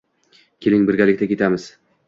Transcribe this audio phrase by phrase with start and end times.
[0.65, 1.71] Keling birgalikda ketamiz.